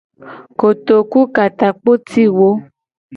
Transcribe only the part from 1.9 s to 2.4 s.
ci